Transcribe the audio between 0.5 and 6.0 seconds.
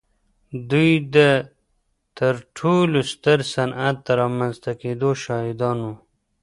دوی د تر ټولو ستر صنعت د رامنځته کېدو شاهدان وو.